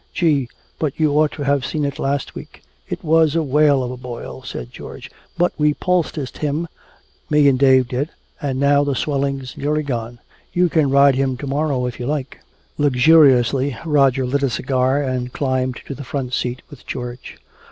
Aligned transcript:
Gee, 0.15 0.49
but 0.79 0.99
you 0.99 1.11
ought 1.11 1.31
to 1.33 1.43
have 1.43 1.63
seen 1.63 1.85
it 1.85 1.99
last 1.99 2.33
week. 2.33 2.63
It 2.89 3.03
was 3.03 3.35
a 3.35 3.43
whale 3.43 3.83
of 3.83 3.91
a 3.91 3.97
boil," 3.97 4.41
said 4.41 4.71
George, 4.71 5.11
"but 5.37 5.53
we 5.59 5.75
poulticed 5.75 6.39
him, 6.39 6.67
me 7.29 7.47
and 7.47 7.59
Dave 7.59 7.87
did 7.89 8.09
and 8.41 8.59
now 8.59 8.83
the 8.83 8.95
swelling's 8.95 9.55
nearly 9.55 9.83
gone. 9.83 10.17
You 10.53 10.69
can 10.69 10.89
ride 10.89 11.13
him 11.13 11.37
to 11.37 11.45
morrow 11.45 11.85
if 11.85 11.99
you 11.99 12.07
like." 12.07 12.39
Luxuriously 12.79 13.77
Roger 13.85 14.25
lit 14.25 14.41
a 14.41 14.49
cigar 14.49 15.03
and 15.03 15.31
climbed 15.33 15.79
to 15.85 15.93
the 15.93 16.03
front 16.03 16.33
seat 16.33 16.63
with 16.71 16.87
George. 16.87 17.37